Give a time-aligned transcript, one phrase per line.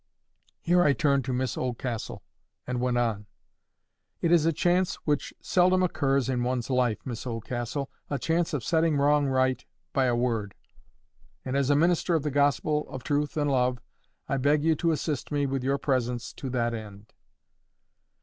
[0.61, 2.23] Here I turned to Miss Oldcastle
[2.65, 3.27] and went on—
[4.19, 8.97] "It is a chance which seldom occurs in one's life, Miss Oldcastle—a chance of setting
[8.97, 10.55] wrong right by a word;
[11.45, 13.77] and as a minister of the gospel of truth and love,
[14.27, 17.13] I beg you to assist me with your presence to that end."